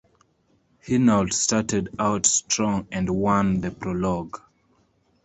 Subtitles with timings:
[0.83, 4.41] Hinault started out strong and won the prologue.